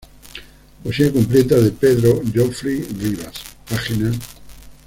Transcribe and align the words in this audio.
Poesía 0.83 1.13
Completa 1.13 1.59
de 1.59 1.69
Pedro 1.69 2.23
Geoffroy 2.33 2.81
Rivas, 2.97 3.35
pág. 3.69 3.91